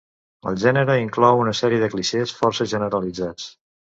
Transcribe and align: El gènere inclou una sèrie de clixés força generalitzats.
El 0.51 0.55
gènere 0.61 0.95
inclou 1.01 1.41
una 1.41 1.53
sèrie 1.59 1.83
de 1.83 1.91
clixés 1.95 2.33
força 2.39 2.69
generalitzats. 2.75 3.49